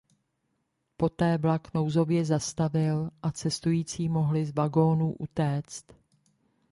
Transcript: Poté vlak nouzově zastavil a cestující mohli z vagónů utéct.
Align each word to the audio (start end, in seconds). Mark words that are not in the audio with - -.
Poté 0.97 1.37
vlak 1.37 1.73
nouzově 1.73 2.25
zastavil 2.25 3.09
a 3.21 3.31
cestující 3.31 4.09
mohli 4.09 4.45
z 4.45 4.51
vagónů 4.55 5.13
utéct. 5.13 5.85